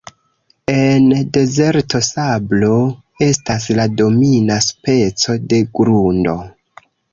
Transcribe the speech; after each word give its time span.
En 0.75 1.03
dezerto, 1.35 2.01
sablo 2.07 2.71
estas 3.27 3.69
la 3.81 3.87
domina 4.01 4.59
speco 4.71 5.39
de 5.55 5.63
grundo. 5.83 6.37